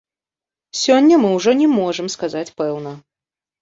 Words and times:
Сёння 0.85 1.15
мы 1.25 1.29
ўжо 1.37 1.51
не 1.61 1.71
можам 1.79 2.13
сказаць 2.17 2.47
пэўна. 2.61 3.01